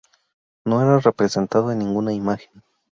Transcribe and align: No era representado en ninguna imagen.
No 0.65 0.81
era 0.81 0.97
representado 0.97 1.71
en 1.71 1.77
ninguna 1.77 2.11
imagen. 2.11 2.63